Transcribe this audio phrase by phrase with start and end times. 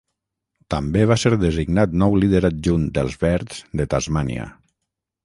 [0.73, 4.49] També va ser designat nou líder adjunt d'Els Verds de Tasmània.